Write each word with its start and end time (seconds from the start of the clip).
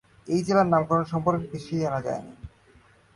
এই 0.27 0.41
জেলার 0.45 0.67
নামকরণ 0.67 1.05
সম্পর্কে 1.13 1.45
কিছুই 1.53 1.81
জানা 1.83 1.99
যায়নি। 2.05 2.33